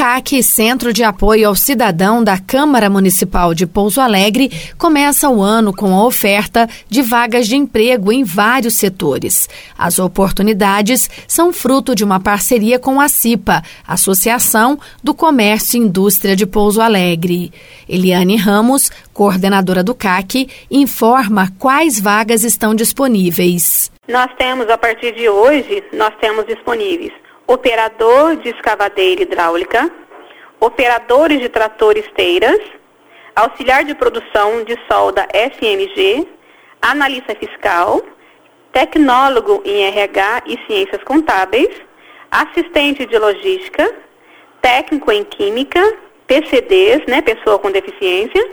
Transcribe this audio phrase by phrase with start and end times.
[0.00, 5.74] CAC, Centro de Apoio ao Cidadão da Câmara Municipal de Pouso Alegre, começa o ano
[5.74, 9.46] com a oferta de vagas de emprego em vários setores.
[9.76, 16.34] As oportunidades são fruto de uma parceria com a CIPA, Associação do Comércio e Indústria
[16.34, 17.52] de Pouso Alegre.
[17.86, 23.92] Eliane Ramos, coordenadora do CAC, informa quais vagas estão disponíveis.
[24.08, 27.12] Nós temos, a partir de hoje, nós temos disponíveis
[27.52, 29.90] operador de escavadeira hidráulica,
[30.60, 32.60] operadores de trator esteiras,
[33.34, 36.28] auxiliar de produção de solda SMG,
[36.80, 38.00] analista fiscal,
[38.72, 41.70] tecnólogo em RH e ciências contábeis,
[42.30, 43.96] assistente de logística,
[44.62, 45.82] técnico em química,
[46.28, 48.48] PCDs, né, pessoa com deficiência,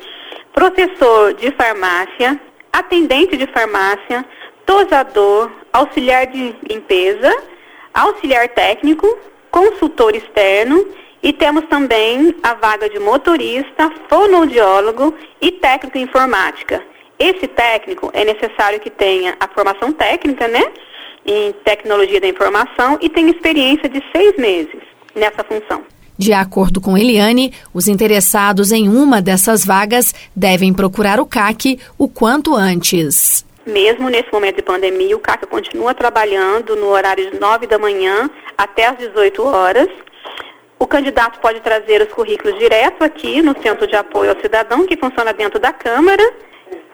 [0.54, 2.42] professor de farmácia,
[2.74, 4.26] atendente de farmácia,
[4.66, 7.32] tosador, auxiliar de limpeza,
[7.98, 9.08] auxiliar técnico,
[9.50, 10.88] consultor externo
[11.24, 16.84] e temos também a vaga de motorista, fonoaudiólogo e técnico em informática.
[17.18, 20.64] Esse técnico é necessário que tenha a formação técnica, né?
[21.26, 24.80] Em tecnologia da informação e tenha experiência de seis meses
[25.16, 25.82] nessa função.
[26.18, 32.08] De acordo com Eliane, os interessados em uma dessas vagas devem procurar o CAC o
[32.08, 33.47] quanto antes.
[33.68, 38.30] Mesmo nesse momento de pandemia, o CAC continua trabalhando no horário de 9 da manhã
[38.58, 39.90] até às 18 horas.
[40.80, 44.96] O candidato pode trazer os currículos direto aqui no Centro de Apoio ao Cidadão, que
[44.96, 46.24] funciona dentro da Câmara,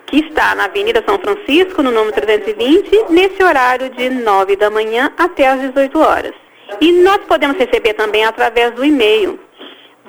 [0.08, 5.14] que está na Avenida São Francisco, no número 320, nesse horário de 9 da manhã
[5.16, 6.34] até às 18 horas.
[6.82, 9.40] E nós podemos receber também através do e-mail